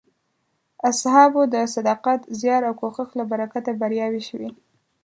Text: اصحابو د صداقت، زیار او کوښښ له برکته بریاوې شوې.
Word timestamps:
اصحابو 0.89 1.41
د 1.53 1.55
صداقت، 1.75 2.21
زیار 2.39 2.61
او 2.69 2.73
کوښښ 2.81 3.09
له 3.19 3.23
برکته 3.31 3.71
بریاوې 3.79 4.21
شوې. 4.29 4.49